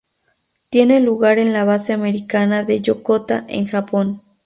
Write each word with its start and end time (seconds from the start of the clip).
Tiene 0.71 0.99
lugar 0.99 1.37
en 1.37 1.53
la 1.53 1.63
base 1.63 1.93
americana 1.93 2.63
de 2.63 2.81
Yokota 2.81 3.45
en 3.47 3.67
Japón. 3.67 4.23